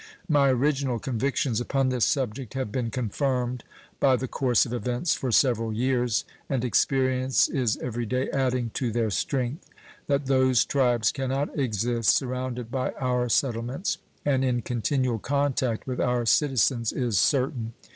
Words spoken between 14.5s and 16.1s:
continual contact with